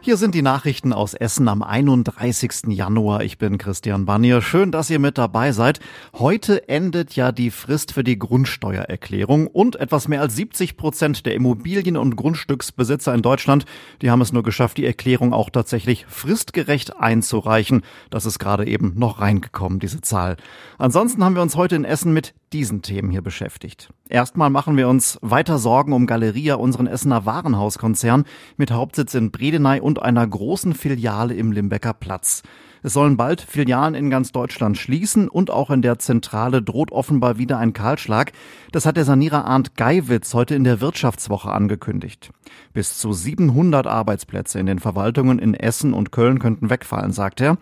Hier 0.00 0.16
sind 0.16 0.36
die 0.36 0.42
Nachrichten 0.42 0.92
aus 0.92 1.12
Essen 1.12 1.48
am 1.48 1.60
31. 1.60 2.68
Januar. 2.68 3.24
Ich 3.24 3.36
bin 3.36 3.58
Christian 3.58 4.06
Bannier. 4.06 4.40
Schön, 4.40 4.70
dass 4.70 4.88
ihr 4.90 5.00
mit 5.00 5.18
dabei 5.18 5.50
seid. 5.50 5.80
Heute 6.14 6.68
endet 6.68 7.16
ja 7.16 7.32
die 7.32 7.50
Frist 7.50 7.92
für 7.92 8.04
die 8.04 8.16
Grundsteuererklärung 8.16 9.48
und 9.48 9.74
etwas 9.74 10.06
mehr 10.06 10.20
als 10.20 10.36
70 10.36 10.76
Prozent 10.76 11.26
der 11.26 11.34
Immobilien- 11.34 11.96
und 11.96 12.14
Grundstücksbesitzer 12.14 13.12
in 13.12 13.22
Deutschland, 13.22 13.64
die 14.00 14.10
haben 14.10 14.20
es 14.20 14.32
nur 14.32 14.44
geschafft, 14.44 14.78
die 14.78 14.86
Erklärung 14.86 15.32
auch 15.32 15.50
tatsächlich 15.50 16.06
fristgerecht 16.06 16.96
einzureichen. 16.96 17.82
Das 18.08 18.24
ist 18.24 18.38
gerade 18.38 18.66
eben 18.68 18.94
noch 18.96 19.20
reingekommen, 19.20 19.80
diese 19.80 20.00
Zahl. 20.00 20.36
Ansonsten 20.78 21.24
haben 21.24 21.34
wir 21.34 21.42
uns 21.42 21.56
heute 21.56 21.74
in 21.74 21.84
Essen 21.84 22.12
mit 22.12 22.34
diesen 22.52 22.82
Themen 22.82 23.10
hier 23.10 23.22
beschäftigt. 23.22 23.90
Erstmal 24.08 24.48
machen 24.48 24.76
wir 24.76 24.88
uns 24.88 25.18
weiter 25.20 25.58
Sorgen 25.58 25.92
um 25.92 26.06
Galeria, 26.06 26.54
unseren 26.54 26.86
Essener 26.86 27.26
Warenhauskonzern 27.26 28.24
mit 28.56 28.70
Hauptsitz 28.70 29.14
in 29.14 29.30
Bredeney 29.30 29.80
und 29.88 30.02
einer 30.02 30.26
großen 30.26 30.74
Filiale 30.74 31.32
im 31.34 31.50
Limbecker 31.50 31.94
Platz. 31.94 32.42
Es 32.82 32.92
sollen 32.92 33.16
bald 33.16 33.40
Filialen 33.40 33.94
in 33.94 34.10
ganz 34.10 34.32
Deutschland 34.32 34.76
schließen 34.76 35.28
und 35.28 35.50
auch 35.50 35.70
in 35.70 35.80
der 35.80 35.98
Zentrale 35.98 36.62
droht 36.62 36.92
offenbar 36.92 37.38
wieder 37.38 37.58
ein 37.58 37.72
Kahlschlag. 37.72 38.32
Das 38.70 38.84
hat 38.84 38.98
der 38.98 39.06
Sanierer 39.06 39.46
Arndt 39.46 39.76
Geiwitz 39.76 40.34
heute 40.34 40.54
in 40.54 40.64
der 40.64 40.82
Wirtschaftswoche 40.82 41.50
angekündigt. 41.50 42.30
Bis 42.74 42.98
zu 42.98 43.14
700 43.14 43.86
Arbeitsplätze 43.86 44.60
in 44.60 44.66
den 44.66 44.78
Verwaltungen 44.78 45.38
in 45.38 45.54
Essen 45.54 45.94
und 45.94 46.12
Köln 46.12 46.38
könnten 46.38 46.68
wegfallen, 46.68 47.12
sagt 47.12 47.40
er. 47.40 47.56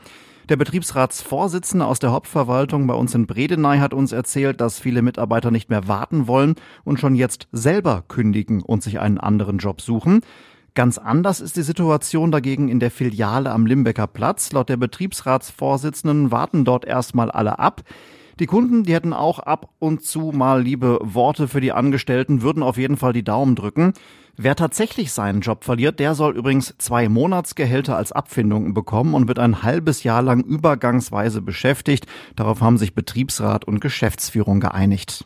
Der 0.49 0.57
Betriebsratsvorsitzende 0.57 1.87
aus 1.87 2.01
der 2.01 2.11
Hauptverwaltung 2.11 2.89
bei 2.89 2.95
uns 2.95 3.15
in 3.15 3.27
Bredeney 3.27 3.79
hat 3.79 3.95
uns 3.95 4.11
erzählt, 4.11 4.61
dass 4.61 4.81
viele 4.81 5.03
Mitarbeiter 5.03 5.53
nicht 5.53 5.71
mehr 5.71 5.87
warten 5.87 6.27
wollen 6.27 6.57
und 6.85 7.01
schon 7.01 7.15
jetzt 7.15 7.47
selber 7.53 8.03
kündigen 8.07 8.63
und 8.63 8.83
sich 8.83 8.99
einen 8.99 9.19
anderen 9.19 9.59
Job 9.59 9.81
suchen. 9.81 10.23
Ganz 10.77 10.99
anders 10.99 11.41
ist 11.41 11.57
die 11.57 11.63
Situation 11.63 12.31
dagegen 12.31 12.69
in 12.69 12.81
der 12.81 12.91
Filiale 12.91 13.51
am 13.51 13.65
Limbecker 13.65 14.07
Platz. 14.07 14.53
Laut 14.53 14.69
der 14.69 14.77
Betriebsratsvorsitzenden 14.77 16.31
warten 16.31 16.67
dort 16.67 16.85
erstmal 16.85 17.31
alle 17.31 17.59
ab. 17.59 17.81
Die 18.39 18.45
Kunden, 18.45 18.83
die 18.85 18.93
hätten 18.93 19.15
auch 19.15 19.39
ab 19.39 19.71
und 19.79 20.03
zu 20.03 20.33
mal 20.35 20.61
liebe 20.61 20.99
Worte 21.01 21.49
für 21.49 21.63
die 21.63 21.73
Angestellten, 21.73 22.43
würden 22.43 22.63
auf 22.63 22.77
jeden 22.77 22.99
Fall 22.99 23.15
die 23.15 23.25
Daumen 23.25 23.57
drücken. 23.57 23.95
Wer 24.37 24.55
tatsächlich 24.55 25.13
seinen 25.13 25.41
Job 25.41 25.65
verliert, 25.65 25.99
der 25.99 26.15
soll 26.15 26.37
übrigens 26.37 26.75
zwei 26.77 27.09
Monatsgehälter 27.09 27.97
als 27.97 28.13
Abfindung 28.13 28.75
bekommen 28.75 29.15
und 29.15 29.29
wird 29.29 29.39
ein 29.39 29.63
halbes 29.63 30.03
Jahr 30.03 30.21
lang 30.21 30.45
übergangsweise 30.45 31.41
beschäftigt. 31.41 32.05
Darauf 32.37 32.61
haben 32.61 32.77
sich 32.77 32.95
Betriebsrat 32.95 33.65
und 33.65 33.81
Geschäftsführung 33.81 34.61
geeinigt. 34.61 35.25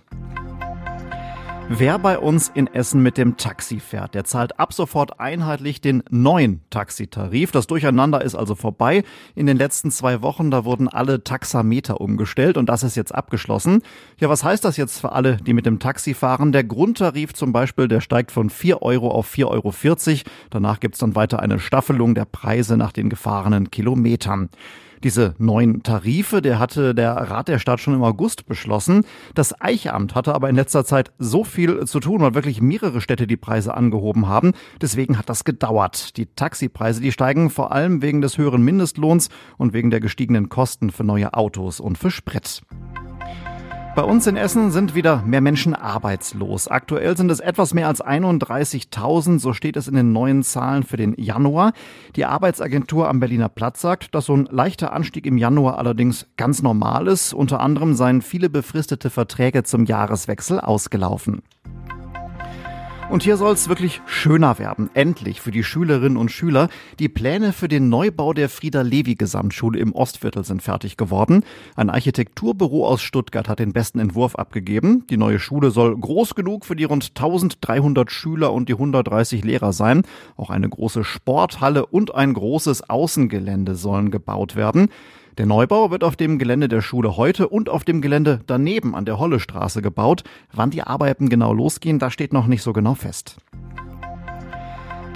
Wer 1.72 2.00
bei 2.00 2.18
uns 2.18 2.50
in 2.52 2.66
Essen 2.66 3.00
mit 3.00 3.16
dem 3.16 3.36
Taxi 3.36 3.78
fährt, 3.78 4.16
der 4.16 4.24
zahlt 4.24 4.58
ab 4.58 4.72
sofort 4.72 5.20
einheitlich 5.20 5.80
den 5.80 6.02
neuen 6.10 6.62
Taxitarif. 6.68 7.52
Das 7.52 7.68
Durcheinander 7.68 8.22
ist 8.22 8.34
also 8.34 8.56
vorbei. 8.56 9.04
In 9.36 9.46
den 9.46 9.56
letzten 9.56 9.92
zwei 9.92 10.20
Wochen, 10.20 10.50
da 10.50 10.64
wurden 10.64 10.88
alle 10.88 11.22
Taxameter 11.22 12.00
umgestellt 12.00 12.56
und 12.56 12.68
das 12.68 12.82
ist 12.82 12.96
jetzt 12.96 13.14
abgeschlossen. 13.14 13.82
Ja, 14.18 14.28
was 14.28 14.42
heißt 14.42 14.64
das 14.64 14.78
jetzt 14.78 15.00
für 15.00 15.12
alle, 15.12 15.36
die 15.36 15.52
mit 15.52 15.64
dem 15.64 15.78
Taxi 15.78 16.12
fahren? 16.12 16.50
Der 16.50 16.64
Grundtarif 16.64 17.34
zum 17.34 17.52
Beispiel, 17.52 17.86
der 17.86 18.00
steigt 18.00 18.32
von 18.32 18.50
4 18.50 18.82
Euro 18.82 19.08
auf 19.12 19.32
4,40 19.32 19.46
Euro. 19.46 19.72
Danach 20.50 20.80
gibt's 20.80 20.98
dann 20.98 21.14
weiter 21.14 21.38
eine 21.38 21.60
Staffelung 21.60 22.16
der 22.16 22.24
Preise 22.24 22.76
nach 22.76 22.90
den 22.90 23.08
gefahrenen 23.08 23.70
Kilometern. 23.70 24.50
Diese 25.02 25.34
neuen 25.38 25.82
Tarife, 25.82 26.42
der 26.42 26.58
hatte 26.58 26.94
der 26.94 27.12
Rat 27.14 27.48
der 27.48 27.58
Stadt 27.58 27.80
schon 27.80 27.94
im 27.94 28.02
August 28.02 28.46
beschlossen. 28.46 29.04
Das 29.34 29.58
Eichamt 29.58 30.14
hatte 30.14 30.34
aber 30.34 30.50
in 30.50 30.56
letzter 30.56 30.84
Zeit 30.84 31.12
so 31.18 31.42
viel 31.42 31.86
zu 31.86 32.00
tun, 32.00 32.20
weil 32.20 32.34
wirklich 32.34 32.60
mehrere 32.60 33.00
Städte 33.00 33.26
die 33.26 33.38
Preise 33.38 33.74
angehoben 33.74 34.28
haben. 34.28 34.52
Deswegen 34.80 35.16
hat 35.16 35.30
das 35.30 35.44
gedauert. 35.44 36.18
Die 36.18 36.26
Taxipreise, 36.26 37.00
die 37.00 37.12
steigen 37.12 37.48
vor 37.48 37.72
allem 37.72 38.02
wegen 38.02 38.20
des 38.20 38.36
höheren 38.36 38.62
Mindestlohns 38.62 39.30
und 39.56 39.72
wegen 39.72 39.90
der 39.90 40.00
gestiegenen 40.00 40.50
Kosten 40.50 40.90
für 40.90 41.04
neue 41.04 41.32
Autos 41.32 41.80
und 41.80 41.96
für 41.96 42.10
Sprit. 42.10 42.60
Bei 43.96 44.02
uns 44.02 44.26
in 44.28 44.36
Essen 44.36 44.70
sind 44.70 44.94
wieder 44.94 45.22
mehr 45.22 45.40
Menschen 45.40 45.74
arbeitslos. 45.74 46.68
Aktuell 46.68 47.16
sind 47.16 47.28
es 47.28 47.40
etwas 47.40 47.74
mehr 47.74 47.88
als 47.88 48.02
31.000, 48.02 49.40
so 49.40 49.52
steht 49.52 49.76
es 49.76 49.88
in 49.88 49.96
den 49.96 50.12
neuen 50.12 50.44
Zahlen 50.44 50.84
für 50.84 50.96
den 50.96 51.14
Januar. 51.18 51.72
Die 52.14 52.24
Arbeitsagentur 52.24 53.08
am 53.08 53.18
Berliner 53.18 53.48
Platz 53.48 53.80
sagt, 53.80 54.14
dass 54.14 54.26
so 54.26 54.36
ein 54.36 54.48
leichter 54.48 54.92
Anstieg 54.92 55.26
im 55.26 55.36
Januar 55.36 55.78
allerdings 55.78 56.28
ganz 56.36 56.62
normal 56.62 57.08
ist. 57.08 57.34
Unter 57.34 57.60
anderem 57.60 57.94
seien 57.94 58.22
viele 58.22 58.48
befristete 58.48 59.10
Verträge 59.10 59.64
zum 59.64 59.84
Jahreswechsel 59.84 60.60
ausgelaufen. 60.60 61.42
Und 63.10 63.24
hier 63.24 63.36
soll 63.36 63.52
es 63.54 63.68
wirklich 63.68 64.00
schöner 64.06 64.60
werden. 64.60 64.88
Endlich 64.94 65.40
für 65.40 65.50
die 65.50 65.64
Schülerinnen 65.64 66.16
und 66.16 66.30
Schüler. 66.30 66.68
Die 67.00 67.08
Pläne 67.08 67.52
für 67.52 67.66
den 67.66 67.88
Neubau 67.88 68.32
der 68.32 68.48
Frieda-Levi-Gesamtschule 68.48 69.80
im 69.80 69.92
Ostviertel 69.96 70.44
sind 70.44 70.62
fertig 70.62 70.96
geworden. 70.96 71.44
Ein 71.74 71.90
Architekturbüro 71.90 72.86
aus 72.86 73.02
Stuttgart 73.02 73.48
hat 73.48 73.58
den 73.58 73.72
besten 73.72 73.98
Entwurf 73.98 74.36
abgegeben. 74.36 75.08
Die 75.10 75.16
neue 75.16 75.40
Schule 75.40 75.72
soll 75.72 75.98
groß 75.98 76.36
genug 76.36 76.64
für 76.64 76.76
die 76.76 76.84
rund 76.84 77.08
1300 77.08 78.12
Schüler 78.12 78.52
und 78.52 78.68
die 78.68 78.74
130 78.74 79.44
Lehrer 79.44 79.72
sein. 79.72 80.02
Auch 80.36 80.50
eine 80.50 80.68
große 80.68 81.02
Sporthalle 81.02 81.86
und 81.86 82.14
ein 82.14 82.32
großes 82.32 82.88
Außengelände 82.88 83.74
sollen 83.74 84.12
gebaut 84.12 84.54
werden. 84.54 84.88
Der 85.40 85.46
Neubau 85.46 85.90
wird 85.90 86.04
auf 86.04 86.16
dem 86.16 86.38
Gelände 86.38 86.68
der 86.68 86.82
Schule 86.82 87.16
heute 87.16 87.48
und 87.48 87.70
auf 87.70 87.82
dem 87.82 88.02
Gelände 88.02 88.40
daneben 88.46 88.94
an 88.94 89.06
der 89.06 89.18
Hollestraße 89.18 89.80
gebaut. 89.80 90.22
Wann 90.52 90.68
die 90.68 90.82
Arbeiten 90.82 91.30
genau 91.30 91.54
losgehen, 91.54 91.98
das 91.98 92.12
steht 92.12 92.34
noch 92.34 92.46
nicht 92.46 92.62
so 92.62 92.74
genau 92.74 92.94
fest. 92.94 93.38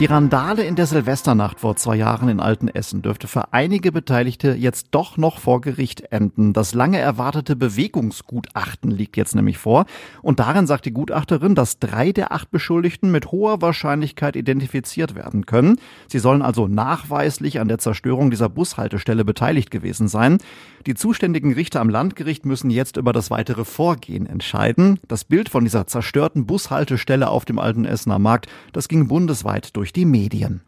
Die 0.00 0.06
Randale 0.06 0.64
in 0.64 0.74
der 0.74 0.86
Silvesternacht 0.86 1.60
vor 1.60 1.76
zwei 1.76 1.94
Jahren 1.94 2.28
in 2.28 2.40
Altenessen 2.40 3.00
dürfte 3.00 3.28
für 3.28 3.52
einige 3.52 3.92
Beteiligte 3.92 4.52
jetzt 4.54 4.88
doch 4.90 5.16
noch 5.16 5.38
vor 5.38 5.60
Gericht 5.60 6.12
enden. 6.12 6.52
Das 6.52 6.74
lange 6.74 6.98
erwartete 6.98 7.54
Bewegungsgutachten 7.54 8.90
liegt 8.90 9.16
jetzt 9.16 9.36
nämlich 9.36 9.56
vor. 9.56 9.86
Und 10.20 10.40
darin 10.40 10.66
sagt 10.66 10.86
die 10.86 10.92
Gutachterin, 10.92 11.54
dass 11.54 11.78
drei 11.78 12.10
der 12.10 12.32
acht 12.32 12.50
Beschuldigten 12.50 13.12
mit 13.12 13.30
hoher 13.30 13.62
Wahrscheinlichkeit 13.62 14.34
identifiziert 14.34 15.14
werden 15.14 15.46
können. 15.46 15.78
Sie 16.08 16.18
sollen 16.18 16.42
also 16.42 16.66
nachweislich 16.66 17.60
an 17.60 17.68
der 17.68 17.78
Zerstörung 17.78 18.32
dieser 18.32 18.48
Bushaltestelle 18.48 19.24
beteiligt 19.24 19.70
gewesen 19.70 20.08
sein. 20.08 20.38
Die 20.86 20.94
zuständigen 20.94 21.54
Richter 21.54 21.80
am 21.80 21.88
Landgericht 21.88 22.44
müssen 22.44 22.68
jetzt 22.68 22.96
über 22.96 23.12
das 23.12 23.30
weitere 23.30 23.64
Vorgehen 23.64 24.26
entscheiden. 24.26 24.98
Das 25.06 25.24
Bild 25.24 25.48
von 25.48 25.64
dieser 25.64 25.86
zerstörten 25.86 26.46
Bushaltestelle 26.46 27.28
auf 27.28 27.44
dem 27.44 27.58
Altenessener 27.60 28.18
Markt, 28.18 28.48
das 28.72 28.88
ging 28.88 29.06
bundesweit 29.06 29.76
durch 29.76 29.83
durch 29.84 29.92
die 29.92 30.06
Medien. 30.06 30.62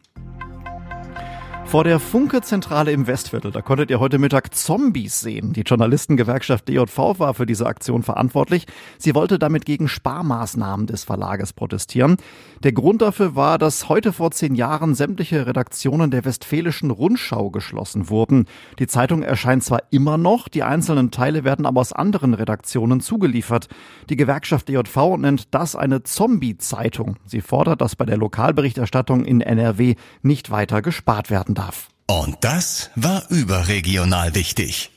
Vor 1.67 1.83
der 1.83 1.99
Funke-Zentrale 1.99 2.93
im 2.93 3.07
Westviertel, 3.07 3.51
da 3.51 3.61
konntet 3.61 3.89
ihr 3.89 3.99
heute 3.99 4.19
Mittag 4.19 4.55
Zombies 4.55 5.19
sehen. 5.19 5.51
Die 5.51 5.63
Journalistengewerkschaft 5.63 6.69
DJV 6.69 7.19
war 7.19 7.33
für 7.33 7.45
diese 7.45 7.65
Aktion 7.65 8.03
verantwortlich. 8.03 8.67
Sie 8.97 9.13
wollte 9.13 9.37
damit 9.37 9.65
gegen 9.65 9.89
Sparmaßnahmen 9.89 10.87
des 10.87 11.03
Verlages 11.03 11.51
protestieren. 11.51 12.15
Der 12.63 12.71
Grund 12.71 13.01
dafür 13.01 13.35
war, 13.35 13.57
dass 13.57 13.89
heute 13.89 14.13
vor 14.13 14.31
zehn 14.31 14.55
Jahren 14.55 14.95
sämtliche 14.95 15.45
Redaktionen 15.45 16.09
der 16.09 16.23
Westfälischen 16.23 16.89
Rundschau 16.89 17.49
geschlossen 17.49 18.09
wurden. 18.09 18.45
Die 18.79 18.87
Zeitung 18.87 19.21
erscheint 19.21 19.61
zwar 19.61 19.83
immer 19.91 20.17
noch, 20.17 20.47
die 20.47 20.63
einzelnen 20.63 21.11
Teile 21.11 21.43
werden 21.43 21.65
aber 21.65 21.81
aus 21.81 21.91
anderen 21.91 22.33
Redaktionen 22.33 23.01
zugeliefert. 23.01 23.67
Die 24.09 24.15
Gewerkschaft 24.15 24.69
DJV 24.69 25.17
nennt 25.17 25.53
das 25.53 25.75
eine 25.75 26.01
Zombie-Zeitung. 26.01 27.17
Sie 27.25 27.41
fordert, 27.41 27.81
dass 27.81 27.97
bei 27.97 28.05
der 28.05 28.17
Lokalberichterstattung 28.17 29.25
in 29.25 29.41
NRW 29.41 29.95
nicht 30.21 30.49
weiter 30.49 30.81
gespart 30.81 31.29
werden 31.29 31.55
darf. 31.57 31.87
Und 32.07 32.37
das 32.41 32.89
war 32.95 33.29
überregional 33.29 34.33
wichtig. 34.35 34.91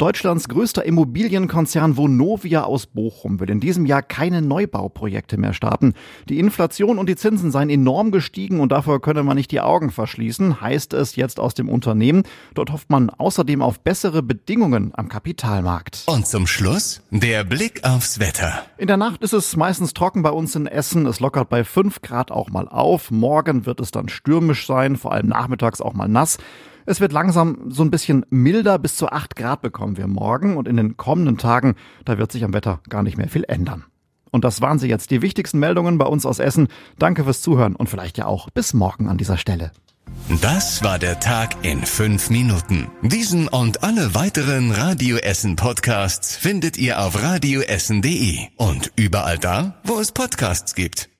Deutschlands 0.00 0.48
größter 0.48 0.82
Immobilienkonzern 0.86 1.98
Vonovia 1.98 2.62
aus 2.62 2.86
Bochum 2.86 3.38
will 3.38 3.50
in 3.50 3.60
diesem 3.60 3.84
Jahr 3.84 4.00
keine 4.00 4.40
Neubauprojekte 4.40 5.36
mehr 5.36 5.52
starten. 5.52 5.92
Die 6.30 6.38
Inflation 6.38 6.96
und 6.96 7.06
die 7.06 7.16
Zinsen 7.16 7.50
seien 7.50 7.68
enorm 7.68 8.10
gestiegen 8.10 8.60
und 8.60 8.72
dafür 8.72 9.02
könne 9.02 9.22
man 9.24 9.36
nicht 9.36 9.50
die 9.50 9.60
Augen 9.60 9.90
verschließen, 9.90 10.62
heißt 10.62 10.94
es 10.94 11.16
jetzt 11.16 11.38
aus 11.38 11.52
dem 11.52 11.68
Unternehmen. 11.68 12.22
Dort 12.54 12.72
hofft 12.72 12.88
man 12.88 13.10
außerdem 13.10 13.60
auf 13.60 13.80
bessere 13.80 14.22
Bedingungen 14.22 14.92
am 14.94 15.10
Kapitalmarkt. 15.10 16.04
Und 16.06 16.26
zum 16.26 16.46
Schluss 16.46 17.02
der 17.10 17.44
Blick 17.44 17.84
aufs 17.84 18.18
Wetter. 18.20 18.62
In 18.78 18.86
der 18.86 18.96
Nacht 18.96 19.22
ist 19.22 19.34
es 19.34 19.54
meistens 19.54 19.92
trocken 19.92 20.22
bei 20.22 20.30
uns 20.30 20.56
in 20.56 20.66
Essen. 20.66 21.04
Es 21.04 21.20
lockert 21.20 21.50
bei 21.50 21.62
5 21.62 22.00
Grad 22.00 22.30
auch 22.30 22.48
mal 22.48 22.68
auf. 22.68 23.10
Morgen 23.10 23.66
wird 23.66 23.80
es 23.80 23.90
dann 23.90 24.08
stürmisch 24.08 24.66
sein, 24.66 24.96
vor 24.96 25.12
allem 25.12 25.28
nachmittags 25.28 25.82
auch 25.82 25.92
mal 25.92 26.08
nass. 26.08 26.38
Es 26.86 27.00
wird 27.00 27.12
langsam 27.12 27.70
so 27.70 27.82
ein 27.82 27.90
bisschen 27.90 28.24
milder, 28.30 28.78
bis 28.78 28.96
zu 28.96 29.08
8 29.08 29.36
Grad 29.36 29.62
bekommen 29.62 29.96
wir 29.96 30.06
morgen 30.06 30.56
und 30.56 30.68
in 30.68 30.76
den 30.76 30.96
kommenden 30.96 31.38
Tagen, 31.38 31.74
da 32.04 32.18
wird 32.18 32.32
sich 32.32 32.44
am 32.44 32.52
Wetter 32.52 32.80
gar 32.88 33.02
nicht 33.02 33.18
mehr 33.18 33.28
viel 33.28 33.44
ändern. 33.44 33.84
Und 34.30 34.44
das 34.44 34.60
waren 34.60 34.78
sie 34.78 34.88
jetzt, 34.88 35.10
die 35.10 35.22
wichtigsten 35.22 35.58
Meldungen 35.58 35.98
bei 35.98 36.06
uns 36.06 36.24
aus 36.24 36.38
Essen. 36.38 36.68
Danke 36.98 37.24
fürs 37.24 37.42
Zuhören 37.42 37.74
und 37.74 37.88
vielleicht 37.88 38.16
ja 38.18 38.26
auch 38.26 38.48
bis 38.50 38.74
morgen 38.74 39.08
an 39.08 39.18
dieser 39.18 39.36
Stelle. 39.36 39.72
Das 40.40 40.84
war 40.84 40.98
der 40.98 41.18
Tag 41.18 41.64
in 41.64 41.84
fünf 41.84 42.30
Minuten. 42.30 42.88
Diesen 43.02 43.48
und 43.48 43.82
alle 43.82 44.14
weiteren 44.14 44.70
Radio 44.70 45.16
Essen 45.16 45.56
Podcasts 45.56 46.36
findet 46.36 46.78
ihr 46.78 47.00
auf 47.00 47.20
radioessen.de 47.20 48.38
und 48.56 48.92
überall 48.96 49.38
da, 49.38 49.80
wo 49.84 49.98
es 49.98 50.12
Podcasts 50.12 50.74
gibt. 50.74 51.08